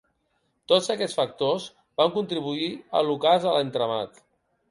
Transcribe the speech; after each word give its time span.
Tots 0.71 0.87
aquests 0.93 1.17
factors 1.17 1.67
van 2.01 2.15
contribuir 2.17 2.71
a 3.01 3.05
l'ocàs 3.09 3.45
de 3.47 3.53
l'entramat. 3.57 4.19